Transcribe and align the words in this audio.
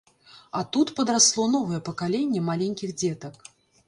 А 0.59 0.61
тут 0.77 0.91
падрасло 0.99 1.45
новае 1.55 1.79
пакаленне 1.89 2.41
маленькіх 2.47 2.95
дзетак. 3.03 3.37